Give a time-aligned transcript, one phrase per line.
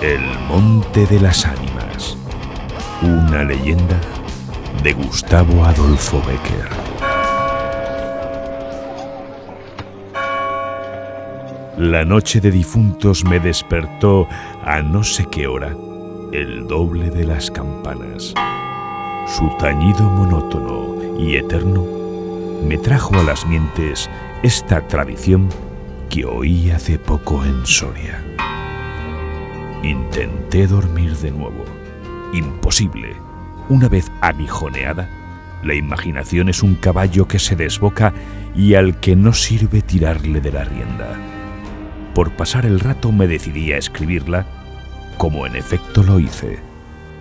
[0.00, 2.16] El Monte de las Ánimas.
[3.02, 4.00] Una leyenda
[4.80, 6.68] de Gustavo Adolfo Becker.
[11.78, 14.28] La noche de difuntos me despertó
[14.62, 15.74] a no sé qué hora
[16.32, 18.34] el doble de las campanas.
[19.26, 21.84] Su tañido monótono y eterno
[22.62, 24.08] me trajo a las mientes
[24.44, 25.48] esta tradición
[26.08, 28.22] que oí hace poco en Soria.
[29.88, 31.64] Intenté dormir de nuevo.
[32.34, 33.16] Imposible.
[33.70, 35.08] Una vez anijoneada,
[35.62, 38.12] la imaginación es un caballo que se desboca
[38.54, 41.16] y al que no sirve tirarle de la rienda.
[42.14, 44.44] Por pasar el rato me decidí a escribirla,
[45.16, 46.58] como en efecto lo hice.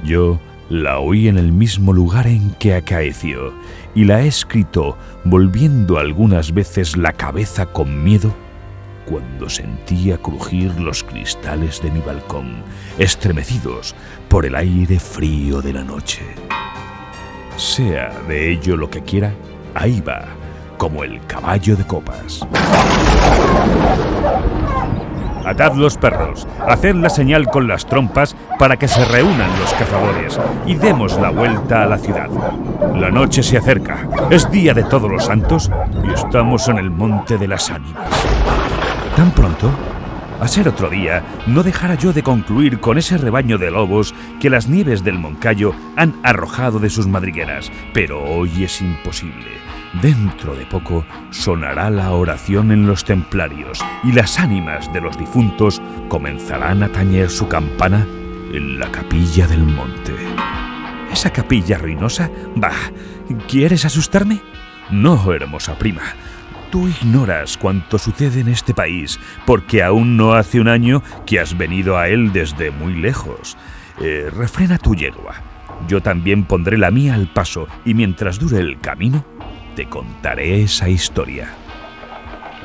[0.03, 0.37] Yo
[0.69, 3.53] la oí en el mismo lugar en que acaeció
[3.95, 8.35] y la he escrito volviendo algunas veces la cabeza con miedo
[9.09, 12.63] cuando sentía crujir los cristales de mi balcón,
[12.97, 13.95] estremecidos
[14.27, 16.23] por el aire frío de la noche.
[17.55, 19.33] Sea de ello lo que quiera,
[19.73, 20.25] ahí va,
[20.77, 22.45] como el caballo de copas.
[25.45, 30.37] Atad los perros, haced la señal con las trompas para que se reúnan los cazadores
[30.65, 32.27] y demos la vuelta a la ciudad.
[32.93, 35.71] La noche se acerca, es día de todos los santos
[36.05, 38.66] y estamos en el monte de las ánimas.
[39.17, 39.71] ¿Tan pronto?
[40.39, 44.51] A ser otro día, no dejara yo de concluir con ese rebaño de lobos que
[44.51, 49.47] las nieves del Moncayo han arrojado de sus madrigueras, pero hoy es imposible.
[50.03, 55.81] Dentro de poco sonará la oración en los templarios y las ánimas de los difuntos
[56.09, 58.05] comenzarán a tañer su campana
[58.53, 60.13] en la capilla del monte.
[61.11, 62.29] ¿Esa capilla ruinosa?
[62.55, 62.91] Bah,
[63.47, 64.41] ¿quieres asustarme?
[64.91, 66.03] No, hermosa prima.
[66.77, 71.57] Tú ignoras cuánto sucede en este país, porque aún no hace un año que has
[71.57, 73.57] venido a él desde muy lejos.
[73.99, 75.41] Eh, refrena tu yegua.
[75.87, 79.25] Yo también pondré la mía al paso, y mientras dure el camino,
[79.75, 81.49] te contaré esa historia.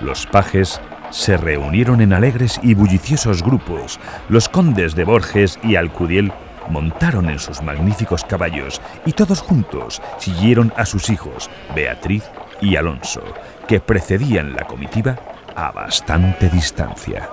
[0.02, 0.78] Los pajes
[1.10, 3.98] se reunieron en alegres y bulliciosos grupos.
[4.28, 6.34] Los condes de Borges y Alcudiel
[6.68, 12.24] montaron en sus magníficos caballos y todos juntos siguieron a sus hijos, Beatriz
[12.62, 13.22] y Alonso,
[13.68, 15.18] que precedían la comitiva
[15.54, 17.28] a bastante distancia.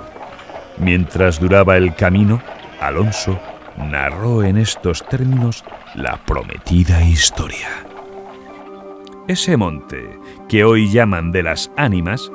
[0.78, 2.42] Mientras duraba el camino,
[2.82, 3.40] Alonso
[3.78, 5.64] narró en estos términos
[5.96, 7.68] la prometida historia.
[9.28, 10.20] Ese monte,
[10.50, 12.32] que hoy llaman de las ánimas,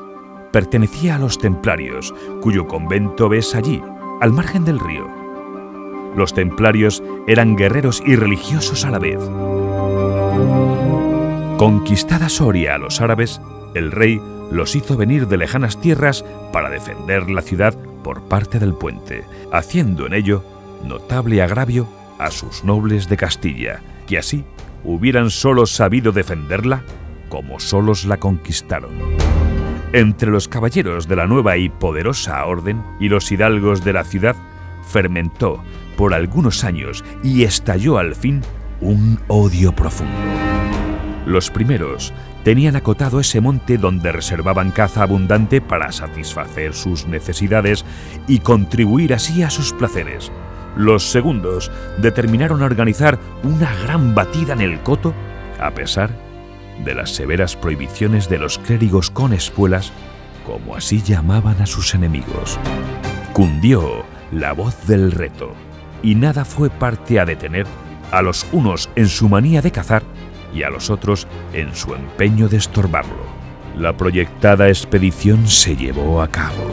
[0.52, 3.82] pertenecía a los templarios, cuyo convento ves allí,
[4.20, 5.08] al margen del río.
[6.16, 9.18] Los templarios eran guerreros y religiosos a la vez.
[11.58, 13.40] Conquistada Soria a los árabes,
[13.74, 14.20] el rey
[14.50, 20.06] los hizo venir de lejanas tierras para defender la ciudad por parte del puente, haciendo
[20.06, 20.44] en ello
[20.84, 21.88] notable agravio
[22.18, 24.44] a sus nobles de Castilla, que así
[24.82, 26.82] hubieran solo sabido defenderla
[27.28, 28.90] como solos la conquistaron.
[29.92, 34.34] Entre los caballeros de la nueva y poderosa orden y los hidalgos de la ciudad
[34.88, 35.62] fermentó
[35.96, 38.42] por algunos años y estalló al fin
[38.80, 40.53] un odio profundo.
[41.26, 42.12] Los primeros
[42.42, 47.84] tenían acotado ese monte donde reservaban caza abundante para satisfacer sus necesidades
[48.28, 50.30] y contribuir así a sus placeres.
[50.76, 55.14] Los segundos determinaron organizar una gran batida en el coto,
[55.60, 56.10] a pesar
[56.84, 59.92] de las severas prohibiciones de los clérigos con espuelas,
[60.44, 62.58] como así llamaban a sus enemigos.
[63.32, 65.54] Cundió la voz del reto,
[66.02, 67.66] y nada fue parte a detener
[68.10, 70.02] a los unos en su manía de cazar
[70.54, 73.24] y a los otros en su empeño de estorbarlo.
[73.76, 76.70] La proyectada expedición se llevó a cabo.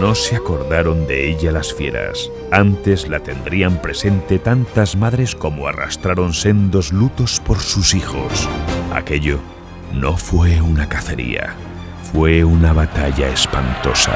[0.00, 6.34] No se acordaron de ella las fieras, antes la tendrían presente tantas madres como arrastraron
[6.34, 8.48] sendos lutos por sus hijos.
[8.92, 9.38] Aquello
[9.92, 11.54] no fue una cacería,
[12.12, 14.14] fue una batalla espantosa.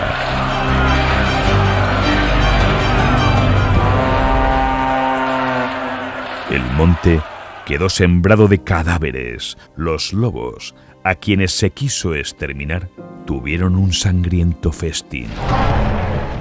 [6.51, 7.21] El monte
[7.69, 9.59] quedó sembrado de cadáveres.
[9.77, 10.75] Los lobos,
[11.05, 12.89] a quienes se quiso exterminar,
[13.27, 15.29] tuvieron un sangriento festín.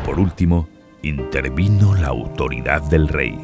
[0.05, 0.69] Por último,
[1.01, 3.37] intervino la autoridad del rey.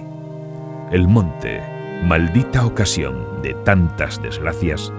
[0.93, 1.61] El monte,
[2.05, 4.93] maldita ocasión de tantas desgracias,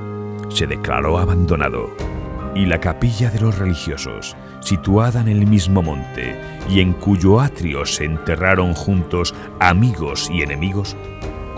[0.51, 1.89] se declaró abandonado
[2.55, 6.39] y la capilla de los religiosos, situada en el mismo monte
[6.69, 10.95] y en cuyo atrio se enterraron juntos amigos y enemigos,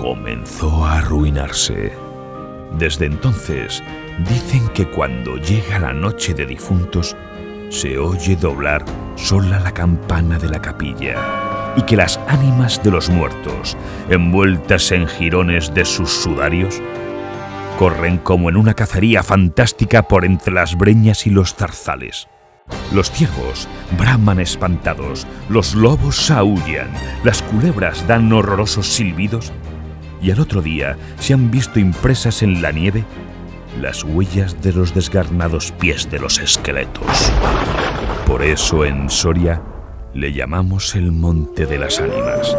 [0.06, 1.92] comenzó a arruinarse.
[2.78, 3.82] Desde entonces,
[4.28, 7.16] dicen que cuando llega la noche de difuntos,
[7.70, 8.84] se oye doblar
[9.16, 11.16] sola la campana de la capilla.
[11.78, 13.76] y que las ánimas de los muertos,
[14.08, 16.80] envueltas en jirones de sus sudarios,
[17.78, 22.28] corren como en una cacería fantástica por entre las breñas y los zarzales.
[22.92, 23.68] Los ciervos
[23.98, 26.88] braman espantados, los lobos aullan,
[27.24, 29.52] las culebras dan horrorosos silbidos
[30.22, 33.04] y al otro día se han visto impresas en la nieve
[33.80, 37.32] las huellas de los desgarnados pies de los esqueletos.
[38.26, 39.62] Por eso en Soria
[40.14, 42.56] le llamamos el Monte de las Ánimas.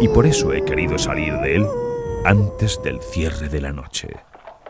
[0.00, 1.66] Y por eso he querido salir de él
[2.24, 4.08] antes del cierre de la noche.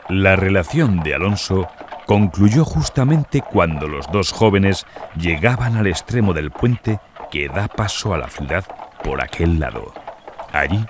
[0.08, 1.66] La relación de Alonso
[2.06, 4.84] concluyó justamente cuando los dos jóvenes
[5.16, 7.00] llegaban al extremo del puente
[7.30, 8.66] que da paso a la ciudad
[9.02, 10.01] por aquel lado.
[10.52, 10.84] Allí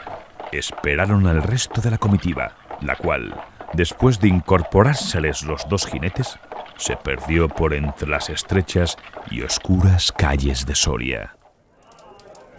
[0.50, 3.34] esperaron al resto de la comitiva, la cual,
[3.72, 6.38] después de incorporárseles los dos jinetes,
[6.76, 8.96] se perdió por entre las estrechas
[9.30, 11.36] y oscuras calles de Soria.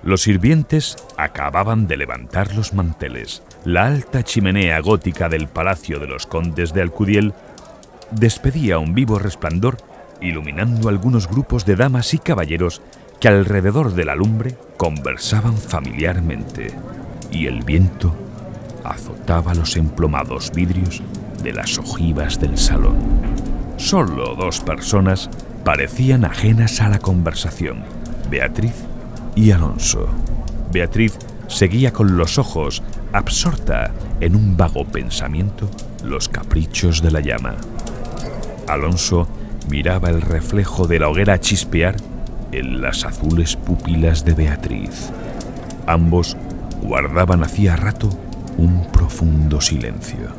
[0.01, 3.43] Los sirvientes acababan de levantar los manteles.
[3.63, 7.33] La alta chimenea gótica del Palacio de los Condes de Alcudiel
[8.11, 9.77] despedía un vivo resplandor,
[10.19, 12.81] iluminando algunos grupos de damas y caballeros
[13.23, 16.75] que alrededor de la lumbre conversaban familiarmente,
[17.31, 18.13] y el viento
[18.83, 21.01] azotaba los emplomados vidrios
[21.41, 22.97] de las ojivas del salón.
[23.77, 25.29] Solo dos personas
[25.63, 27.85] parecían ajenas a la conversación,
[28.29, 28.75] Beatriz
[29.37, 30.05] y Alonso.
[30.73, 31.17] Beatriz
[31.47, 32.83] seguía con los ojos,
[33.13, 35.69] absorta en un vago pensamiento,
[36.03, 37.55] los caprichos de la llama.
[38.67, 39.29] Alonso
[39.69, 41.95] miraba el reflejo de la hoguera chispear
[42.53, 45.11] en las azules pupilas de Beatriz.
[45.87, 46.37] Ambos
[46.81, 48.09] guardaban hacía rato
[48.57, 50.29] un profundo silencio.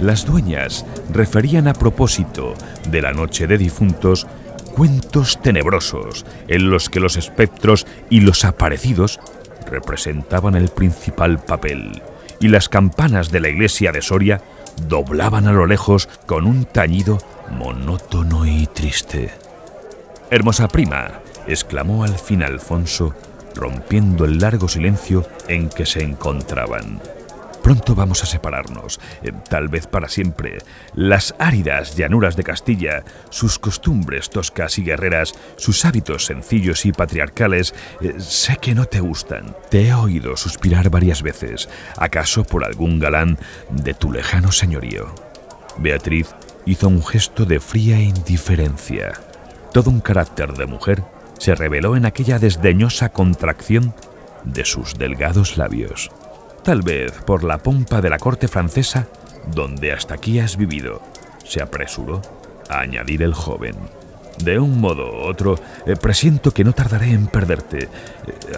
[0.00, 2.54] Las dueñas referían a propósito
[2.90, 4.26] de la noche de difuntos
[4.74, 9.20] cuentos tenebrosos en los que los espectros y los aparecidos
[9.70, 12.02] representaban el principal papel
[12.40, 14.42] y las campanas de la iglesia de Soria
[14.88, 17.18] doblaban a lo lejos con un tañido
[17.50, 19.45] monótono y triste.
[20.28, 23.14] Hermosa prima, exclamó al fin Alfonso,
[23.54, 27.00] rompiendo el largo silencio en que se encontraban.
[27.62, 30.58] Pronto vamos a separarnos, eh, tal vez para siempre.
[30.94, 37.72] Las áridas llanuras de Castilla, sus costumbres toscas y guerreras, sus hábitos sencillos y patriarcales,
[38.00, 39.54] eh, sé que no te gustan.
[39.70, 43.38] Te he oído suspirar varias veces, acaso por algún galán
[43.70, 45.12] de tu lejano señorío.
[45.78, 46.34] Beatriz
[46.66, 49.12] hizo un gesto de fría indiferencia.
[49.72, 51.04] Todo un carácter de mujer
[51.38, 53.94] se reveló en aquella desdeñosa contracción
[54.44, 56.10] de sus delgados labios
[56.66, 59.06] tal vez por la pompa de la corte francesa,
[59.54, 61.00] donde hasta aquí has vivido,
[61.44, 62.22] se apresuró
[62.68, 63.76] a añadir el joven.
[64.42, 67.84] De un modo u otro, eh, presiento que no tardaré en perderte.
[67.84, 67.88] Eh,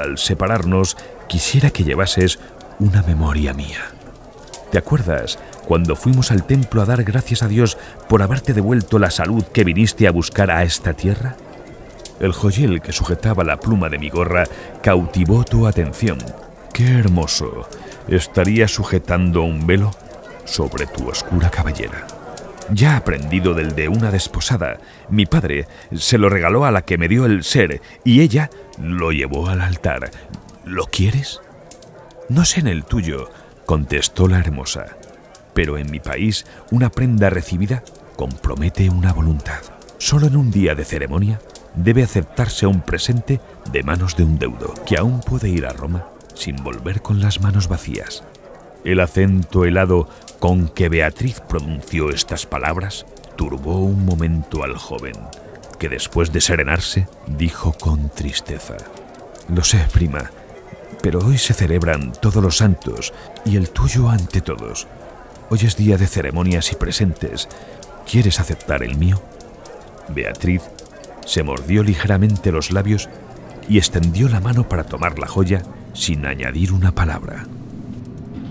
[0.01, 0.97] al separarnos,
[1.27, 2.39] quisiera que llevases
[2.79, 3.93] una memoria mía.
[4.71, 7.77] ¿Te acuerdas cuando fuimos al templo a dar gracias a Dios
[8.09, 11.37] por haberte devuelto la salud que viniste a buscar a esta tierra?
[12.21, 14.45] El joyel que sujetaba la pluma de mi gorra
[14.83, 16.17] cautivó tu atención.
[16.73, 17.69] ¡Qué hermoso!
[18.09, 19.91] estaría sujetando un velo
[20.47, 22.07] sobre tu oscura cabellera.
[22.73, 24.79] Ya aprendido del de una desposada,
[25.11, 28.49] mi padre se lo regaló a la que me dio el ser y ella
[28.81, 30.11] lo llevó al altar.
[30.65, 31.43] ¿Lo quieres?
[32.31, 33.31] No sé en el tuyo,
[33.67, 34.98] contestó la hermosa,
[35.59, 37.83] pero en mi país una prenda recibida
[38.15, 39.59] compromete una voluntad.
[39.99, 41.41] Solo en un día de ceremonia
[41.75, 43.41] debe aceptarse un presente
[43.73, 47.41] de manos de un deudo que aún puede ir a Roma sin volver con las
[47.41, 48.23] manos vacías.
[48.85, 55.15] El acento helado con que Beatriz pronunció estas palabras turbó un momento al joven,
[55.81, 58.77] que después de serenarse dijo con tristeza,
[59.53, 60.31] Lo sé, prima,
[61.03, 63.13] pero hoy se celebran todos los santos
[63.45, 64.87] y el tuyo ante todos.
[65.51, 67.49] Hoy es día de ceremonias y presentes.
[68.11, 69.19] ¿Quieres aceptar el mío?
[70.15, 70.61] Beatriz
[71.25, 73.09] se mordió ligeramente los labios
[73.67, 75.63] y extendió la mano para tomar la joya
[75.95, 77.47] sin añadir una palabra.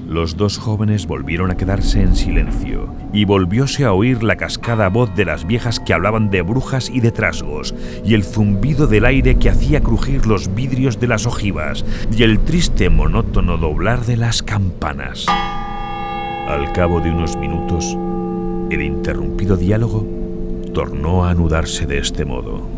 [0.07, 5.13] Los dos jóvenes volvieron a quedarse en silencio y volvióse a oír la cascada voz
[5.15, 7.75] de las viejas que hablaban de brujas y de trasgos,
[8.05, 12.39] y el zumbido del aire que hacía crujir los vidrios de las ojivas, y el
[12.39, 15.27] triste monótono doblar de las campanas.
[16.47, 17.97] Al cabo de unos minutos,
[18.69, 20.07] el interrumpido diálogo
[20.73, 22.77] tornó a anudarse de este modo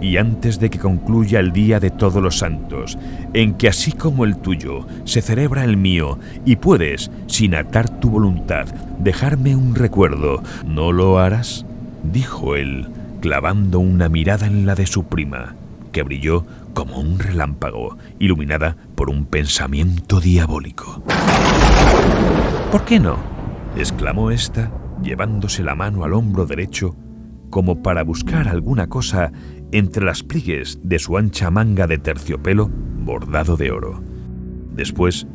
[0.00, 2.98] y antes de que concluya el Día de Todos los Santos,
[3.32, 8.10] en que así como el tuyo se celebra el mío, y puedes, sin atar tu
[8.10, 8.66] voluntad,
[8.98, 11.66] dejarme un recuerdo, ¿no lo harás?
[12.02, 12.88] dijo él,
[13.20, 15.54] clavando una mirada en la de su prima,
[15.92, 21.02] que brilló como un relámpago, iluminada por un pensamiento diabólico.
[22.70, 23.18] ¿Por qué no?
[23.76, 24.72] exclamó ésta,
[25.02, 26.96] llevándose la mano al hombro derecho,
[27.50, 29.32] como para buscar alguna cosa
[29.72, 34.02] entre las pliegues de su ancha manga de terciopelo bordado de oro.
[34.72, 35.26] Después,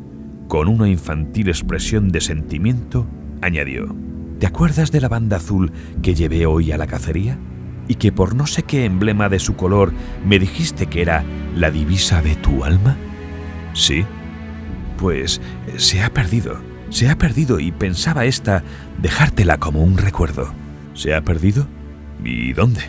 [0.47, 3.05] con una infantil expresión de sentimiento,
[3.41, 3.95] añadió,
[4.39, 7.39] ¿Te acuerdas de la banda azul que llevé hoy a la cacería?
[7.87, 9.93] Y que por no sé qué emblema de su color
[10.25, 11.23] me dijiste que era
[11.55, 12.97] la divisa de tu alma?
[13.73, 14.05] Sí.
[14.97, 15.41] Pues
[15.77, 16.57] se ha perdido,
[16.89, 18.63] se ha perdido y pensaba esta
[19.01, 20.53] dejártela como un recuerdo.
[20.93, 21.67] ¿Se ha perdido?
[22.23, 22.81] ¿Y dónde?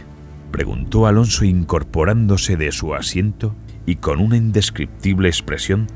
[0.50, 5.86] preguntó Alonso incorporándose de su asiento y con una indescriptible expresión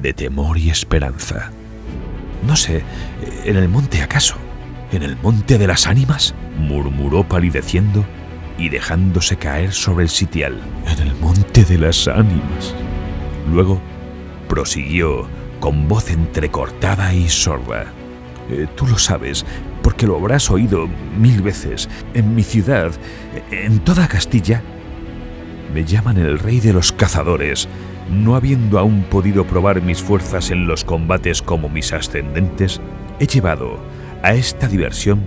[0.00, 1.50] de temor y esperanza.
[2.46, 2.82] No sé,
[3.44, 4.36] ¿en el monte acaso?
[4.92, 6.34] ¿En el monte de las ánimas?
[6.58, 8.04] murmuró palideciendo
[8.58, 10.60] y dejándose caer sobre el sitial.
[10.86, 12.74] En el monte de las ánimas.
[13.52, 13.80] Luego
[14.48, 15.26] prosiguió
[15.60, 17.86] con voz entrecortada y sorda.
[18.50, 19.44] Eh, tú lo sabes,
[19.82, 21.88] porque lo habrás oído mil veces.
[22.14, 22.92] En mi ciudad,
[23.50, 24.62] en toda Castilla,
[25.72, 27.68] me llaman el rey de los cazadores,
[28.10, 32.80] no habiendo aún podido probar mis fuerzas en los combates como mis ascendentes,
[33.18, 33.78] he llevado
[34.22, 35.20] a esta diversión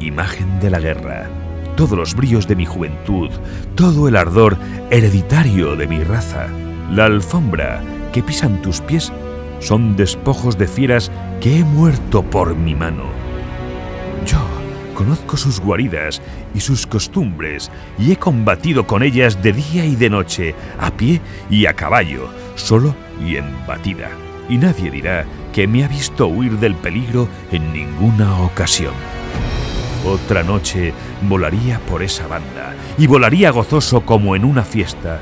[0.00, 1.28] imagen de la guerra,
[1.76, 3.30] todos los brillos de mi juventud,
[3.74, 4.56] todo el ardor
[4.90, 6.48] hereditario de mi raza,
[6.90, 9.12] la alfombra que pisan tus pies
[9.60, 13.04] son despojos de fieras que he muerto por mi mano.
[14.26, 14.38] Yo
[14.94, 16.22] conozco sus guaridas
[16.54, 21.20] y sus costumbres y he combatido con ellas de día y de noche, a pie
[21.50, 22.94] y a caballo, solo
[23.26, 24.10] y en batida.
[24.48, 29.13] Y nadie dirá que me ha visto huir del peligro en ninguna ocasión.
[30.04, 30.92] Otra noche
[31.22, 35.20] volaría por esa banda y volaría gozoso como en una fiesta.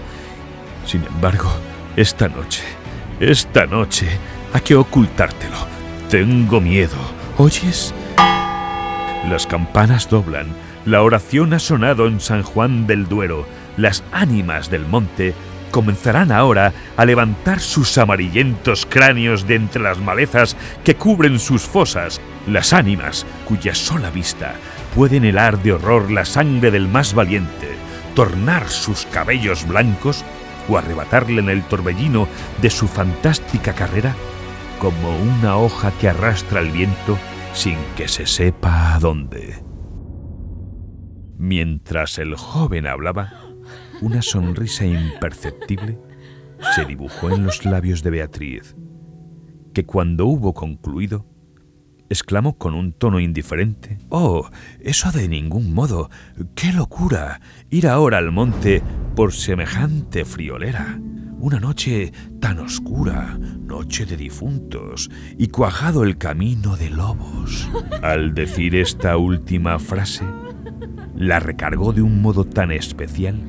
[0.85, 1.51] Sin embargo,
[1.95, 2.65] esta noche,
[3.21, 4.09] esta noche,
[4.53, 5.57] hay que ocultártelo.
[6.11, 6.97] Tengo miedo.
[7.39, 7.95] ¿Oyes?
[9.29, 10.49] Las campanas doblan,
[10.85, 13.47] la oración ha sonado en San Juan del Duero,
[13.77, 15.33] las ánimas del monte
[15.73, 22.21] comenzarán ahora a levantar sus amarillentos cráneos de entre las malezas que cubren sus fosas,
[22.47, 24.55] las ánimas cuya sola vista
[24.95, 27.71] pueden helar de horror la sangre del más valiente,
[28.15, 30.25] tornar sus cabellos blancos
[30.69, 32.29] o arrebatarle en el torbellino
[32.61, 34.15] de su fantástica carrera
[34.79, 37.19] como una hoja que arrastra el viento
[37.55, 39.63] sin que se sepa a dónde.
[41.39, 43.33] Mientras el joven hablaba,
[44.03, 45.99] una sonrisa imperceptible
[46.75, 48.77] se dibujó en los labios de Beatriz,
[49.73, 51.25] que cuando hubo concluido,
[52.09, 54.49] exclamó con un tono indiferente, Oh,
[54.81, 56.11] eso de ningún modo.
[56.55, 57.41] ¡Qué locura!
[57.71, 58.83] Ir ahora al monte
[59.15, 61.01] por semejante friolera
[61.39, 67.69] una noche tan oscura, noche de difuntos, y cuajado el camino de lobos.
[68.01, 70.25] Al decir esta última frase,
[71.17, 73.41] la recargó de un modo tan especial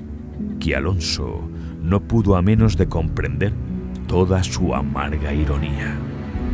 [0.63, 1.41] que Alonso
[1.81, 3.53] no pudo a menos de comprender
[4.07, 5.97] toda su amarga ironía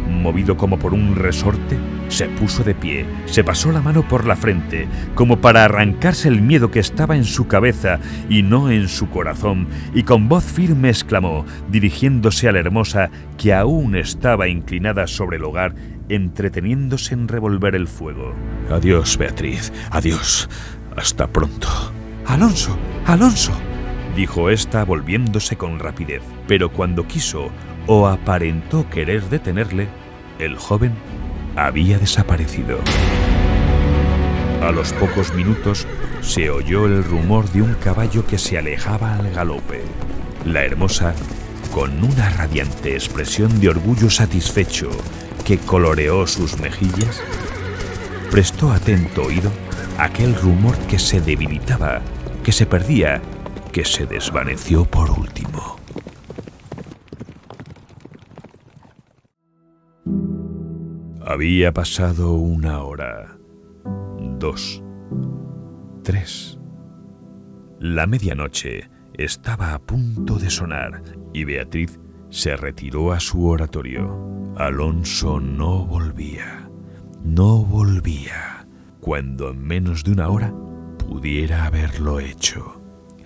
[0.10, 4.36] movido como por un resorte, se puso de pie, se pasó la mano por la
[4.36, 8.00] frente, como para arrancarse el miedo que estaba en su cabeza
[8.30, 13.54] y no en su corazón, y con voz firme exclamó, dirigiéndose a la hermosa que
[13.54, 15.75] aún estaba inclinada sobre el hogar,
[16.10, 18.34] entreteniéndose en revolver el fuego.
[18.72, 20.50] Adiós, Beatriz, adiós.
[20.98, 21.68] Hasta pronto.
[22.25, 23.54] Alonso, Alonso,
[24.16, 27.50] dijo ésta volviéndose con rapidez, pero cuando quiso
[27.88, 29.88] o aparentó querer detenerle,
[30.39, 30.94] el joven
[31.56, 32.80] había desaparecido.
[34.62, 35.88] A los pocos minutos
[36.22, 39.82] se oyó el rumor de un caballo que se alejaba al galope.
[40.46, 41.13] La hermosa,
[41.74, 44.89] con una radiante expresión de orgullo satisfecho
[45.46, 47.22] que coloreó sus mejillas,
[48.30, 49.51] prestó atento oído
[49.98, 52.01] a aquel rumor que se debilitaba,
[52.44, 53.22] que se perdía,
[53.72, 55.78] que se desvaneció por último.
[61.26, 63.38] Había pasado una hora,
[64.40, 64.84] dos,
[66.04, 66.60] tres.
[67.80, 72.00] La medianoche estaba a punto de sonar y Beatriz
[72.30, 74.54] se retiró a su oratorio.
[74.58, 76.70] Alonso no volvía,
[77.24, 78.68] no volvía,
[79.00, 80.54] cuando en menos de una hora
[80.98, 82.78] pudiera haberlo hecho.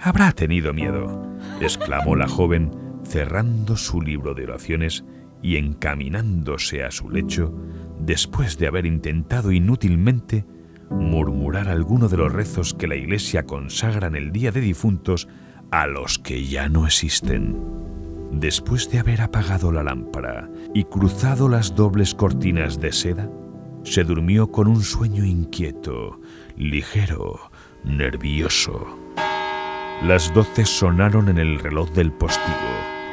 [0.05, 1.25] Habrá tenido miedo,
[1.61, 2.71] exclamó la joven,
[3.05, 5.05] cerrando su libro de oraciones
[5.41, 7.55] y encaminándose a su lecho
[7.99, 10.45] después de haber intentado inútilmente
[10.89, 15.29] murmurar alguno de los rezos que la Iglesia consagra en el Día de Difuntos
[15.71, 17.57] a los que ya no existen.
[18.33, 23.29] Después de haber apagado la lámpara y cruzado las dobles cortinas de seda,
[23.83, 26.19] se durmió con un sueño inquieto,
[26.57, 27.51] ligero,
[27.85, 29.02] nervioso.
[30.03, 32.57] Las doce sonaron en el reloj del postigo.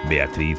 [0.08, 0.58] Beatriz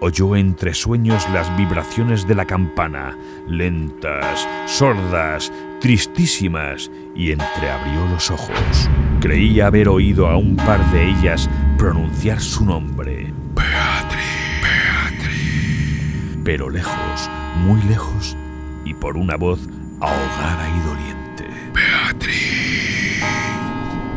[0.00, 3.16] oyó entre sueños las vibraciones de la campana,
[3.48, 5.50] lentas, sordas,
[5.80, 8.90] tristísimas, y entreabrió los ojos.
[9.20, 11.48] Creía haber oído a un par de ellas
[11.78, 13.32] pronunciar su nombre.
[13.54, 14.20] Beatriz,
[14.60, 16.38] Beatriz.
[16.44, 17.30] Pero lejos,
[17.64, 18.36] muy lejos,
[18.84, 19.60] y por una voz
[20.00, 21.46] ahogada y doliente.
[21.72, 23.22] Beatriz.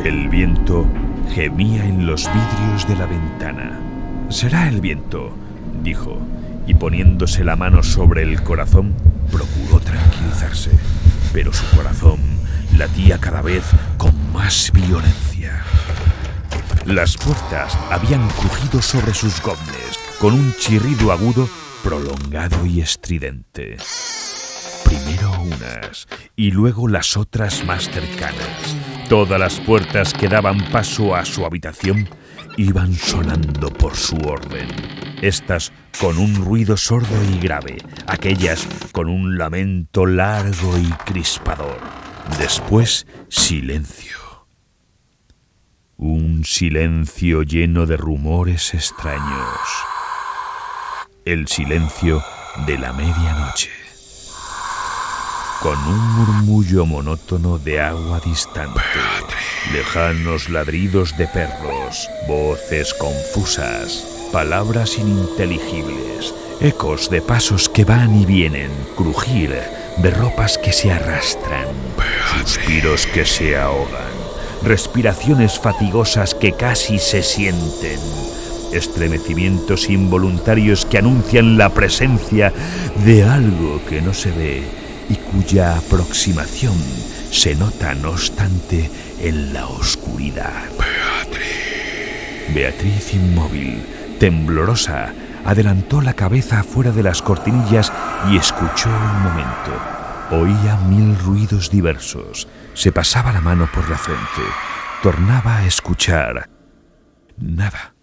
[0.04, 0.86] El viento
[1.34, 3.80] gemía en los vidrios de la ventana.
[4.30, 5.34] Será el viento,
[5.84, 6.18] dijo,
[6.68, 8.94] y poniéndose la mano sobre el corazón,
[9.32, 10.72] procuró tranquilizarse.
[11.34, 12.20] Pero su corazón
[12.78, 13.64] latía cada vez
[13.98, 15.64] con más violencia.
[16.86, 21.50] Las puertas habían crujido sobre sus gobles con un chirrido agudo,
[21.84, 23.78] prolongado y estridente.
[24.84, 28.76] Primero unas y luego las otras más cercanas.
[29.10, 32.10] Todas las puertas que daban paso a su habitación
[32.58, 34.68] iban sonando por su orden.
[35.22, 41.80] Estas con un ruido sordo y grave, aquellas con un lamento largo y crispador.
[42.40, 44.18] Después, silencio.
[45.98, 49.60] Un silencio lleno de rumores extraños.
[51.26, 52.24] El silencio
[52.66, 53.85] de la medianoche.
[55.62, 58.80] Con un murmullo monótono de agua distante.
[59.74, 68.70] Lejanos ladridos de perros, voces confusas, palabras ininteligibles, ecos de pasos que van y vienen,
[68.96, 69.56] crujir
[69.98, 71.68] de ropas que se arrastran,
[72.38, 74.14] suspiros que se ahogan,
[74.64, 78.00] respiraciones fatigosas que casi se sienten,
[78.72, 82.54] estremecimientos involuntarios que anuncian la presencia
[83.04, 86.76] de algo que no se ve y cuya aproximación
[87.32, 88.90] se nota no obstante
[89.20, 90.64] en la oscuridad.
[90.78, 92.54] Beatriz.
[92.54, 93.86] Beatriz inmóvil,
[94.20, 95.14] temblorosa,
[95.46, 97.92] adelantó la cabeza fuera de las cortinillas
[98.30, 99.96] y escuchó un momento.
[100.32, 102.48] Oía mil ruidos diversos.
[102.74, 104.42] Se pasaba la mano por la frente.
[105.04, 106.50] Tornaba a escuchar.
[107.38, 107.94] Nada.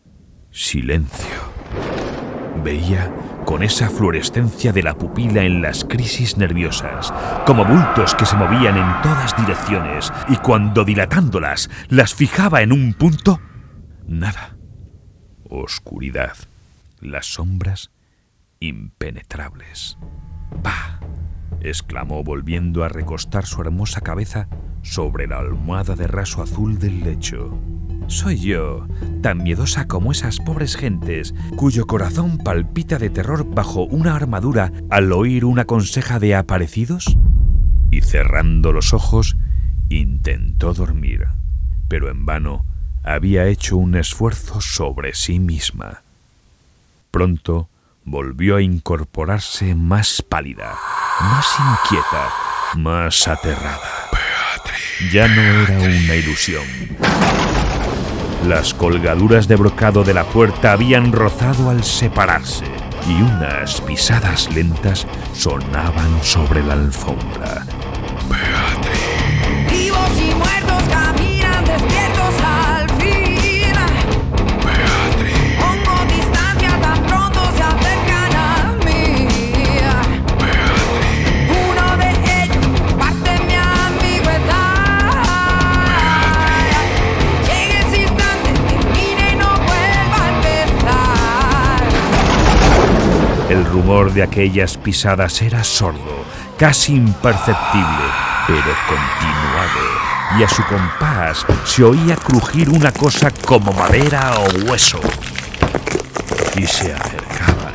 [0.51, 1.53] Silencio.
[2.63, 3.11] Veía
[3.53, 7.13] con esa fluorescencia de la pupila en las crisis nerviosas,
[7.45, 12.95] como bultos que se movían en todas direcciones, y cuando dilatándolas las fijaba en un
[12.95, 13.43] punto,
[14.07, 14.57] nada.
[15.51, 16.35] Oscuridad.
[17.03, 17.91] Las sombras
[18.59, 19.99] impenetrables.
[20.63, 20.99] ¡Bah!
[21.61, 24.49] exclamó volviendo a recostar su hermosa cabeza
[24.81, 27.61] sobre la almohada de raso azul del lecho.
[28.09, 28.87] ¿Soy yo,
[29.23, 35.13] tan miedosa como esas pobres gentes, cuyo corazón palpita de terror bajo una armadura al
[35.13, 37.17] oír una conseja de aparecidos?
[37.91, 39.37] Y cerrando los ojos,
[39.89, 41.27] intentó dormir,
[41.89, 42.65] pero en vano
[43.03, 46.03] había hecho un esfuerzo sobre sí misma.
[47.11, 47.69] Pronto
[48.05, 50.75] volvió a incorporarse más pálida,
[51.21, 52.29] más inquieta,
[52.77, 54.03] más aterrada.
[55.11, 56.63] Ya no era una ilusión.
[58.47, 62.65] Las colgaduras de brocado de la puerta habían rozado al separarse
[63.09, 67.65] y unas pisadas lentas sonaban sobre la alfombra.
[68.29, 68.82] Beatriz.
[93.73, 96.25] Rumor de aquellas pisadas era sordo,
[96.59, 98.05] casi imperceptible,
[98.47, 105.01] pero continuado, y a su compás se oía crujir una cosa como madera o hueso.
[106.55, 107.73] Y se acercaban,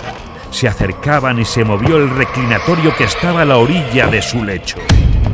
[0.51, 4.77] se acercaban y se movió el reclinatorio que estaba a la orilla de su lecho.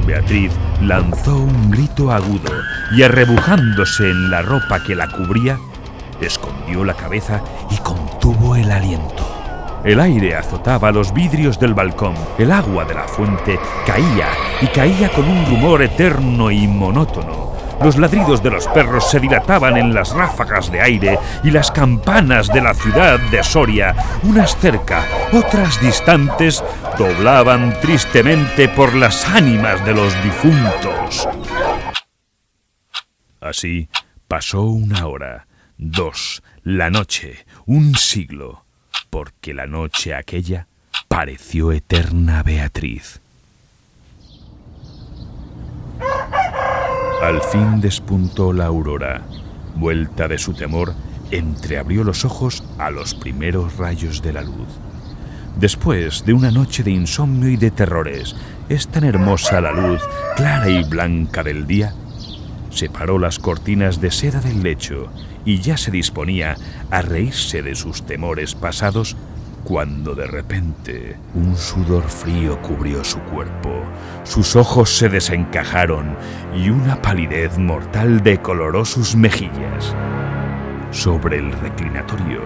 [0.07, 2.51] Beatriz lanzó un grito agudo
[2.91, 5.59] y arrebujándose en la ropa que la cubría,
[6.21, 9.42] escondió la cabeza y contuvo el aliento.
[9.83, 14.29] El aire azotaba los vidrios del balcón, el agua de la fuente caía
[14.61, 17.51] y caía con un rumor eterno y monótono.
[17.81, 22.47] Los ladridos de los perros se dilataban en las ráfagas de aire y las campanas
[22.47, 23.93] de la ciudad de Soria,
[24.23, 26.63] unas cerca, otras distantes,
[26.97, 31.27] doblaban tristemente por las ánimas de los difuntos.
[33.41, 33.89] Así
[34.29, 38.62] pasó una hora, dos, la noche, un siglo,
[39.09, 40.67] porque la noche aquella
[41.07, 43.21] pareció eterna Beatriz.
[47.21, 49.21] Al fin despuntó la aurora.
[49.75, 50.93] Vuelta de su temor,
[51.31, 54.67] entreabrió los ojos a los primeros rayos de la luz.
[55.57, 58.35] Después de una noche de insomnio y de terrores,
[58.69, 60.01] es tan hermosa la luz,
[60.35, 61.93] clara y blanca del día,
[62.71, 65.09] separó las cortinas de seda del lecho
[65.45, 66.55] y ya se disponía
[66.91, 69.15] a reírse de sus temores pasados
[69.63, 73.83] cuando de repente un sudor frío cubrió su cuerpo,
[74.23, 76.17] sus ojos se desencajaron
[76.55, 79.95] y una palidez mortal decoloró sus mejillas.
[80.91, 82.41] Sobre el reclinatorio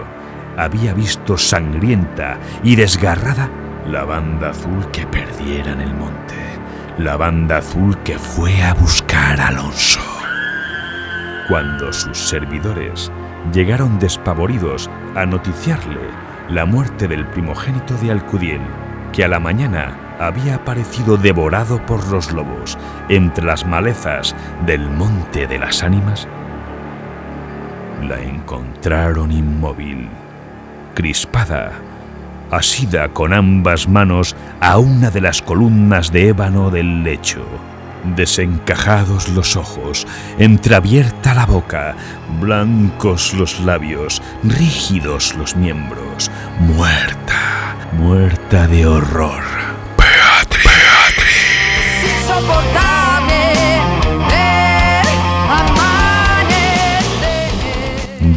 [0.56, 3.50] había visto sangrienta y desgarrada
[3.86, 6.34] la banda azul que perdiera en el monte,
[6.98, 10.17] la banda azul que fue a buscar a Alonso.
[11.48, 13.10] Cuando sus servidores
[13.54, 16.02] llegaron despavoridos a noticiarle
[16.50, 18.60] la muerte del primogénito de Alcudiel,
[19.12, 22.76] que a la mañana había aparecido devorado por los lobos
[23.08, 26.28] entre las malezas del Monte de las Ánimas,
[28.06, 30.06] la encontraron inmóvil,
[30.94, 31.72] crispada,
[32.50, 37.42] asida con ambas manos a una de las columnas de ébano del lecho.
[38.16, 40.06] Desencajados los ojos,
[40.38, 41.96] entreabierta la boca,
[42.40, 46.30] blancos los labios, rígidos los miembros,
[46.60, 49.42] muerta, muerta de horror.
[49.96, 50.78] Beatriz.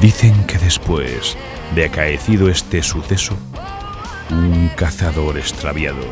[0.01, 1.37] Dicen que después
[1.75, 3.37] de acaecido este suceso,
[4.29, 6.05] un cazador extraviado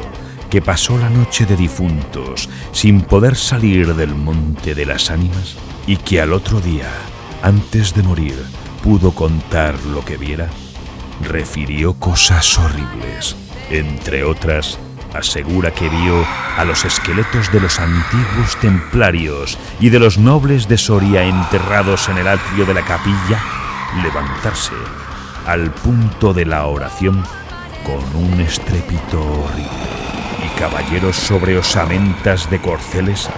[0.50, 5.98] que pasó la noche de difuntos sin poder salir del monte de las ánimas y
[5.98, 6.90] que al otro día,
[7.44, 8.36] antes de morir,
[8.84, 10.50] pudo contar lo que viera,
[11.22, 13.36] refirió cosas horribles.
[13.70, 14.80] Entre otras,
[15.14, 16.26] asegura que vio
[16.58, 22.18] a los esqueletos de los antiguos templarios y de los nobles de Soria enterrados en
[22.18, 23.42] el atrio de la capilla
[24.04, 24.74] levantarse
[25.46, 27.24] al punto de la oración
[27.84, 30.09] con un estrépito horrible
[30.60, 33.30] caballeros sobre osamentas de corceles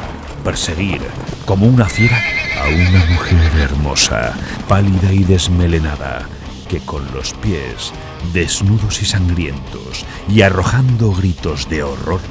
[0.44, 1.02] perseguir
[1.46, 2.20] como una fiera
[2.60, 4.34] a una mujer hermosa,
[4.68, 6.28] pálida y desmelenada,
[6.68, 7.94] que con los pies
[8.34, 12.22] desnudos y sangrientos y arrojando gritos de horror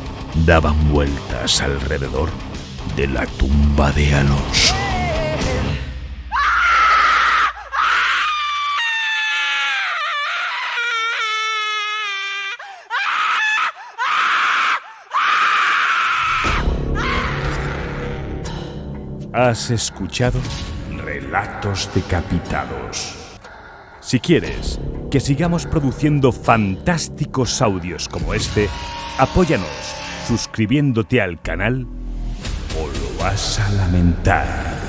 [0.45, 2.31] daban vueltas alrededor
[2.97, 4.80] de la tumba de Alonso.
[19.51, 20.39] Has escuchado
[21.05, 23.17] Relatos Decapitados.
[23.99, 24.79] Si quieres
[25.11, 28.69] que sigamos produciendo fantásticos audios como este,
[29.19, 29.67] apóyanos
[30.29, 31.85] suscribiéndote al canal
[32.79, 34.80] o lo vas a lamentar.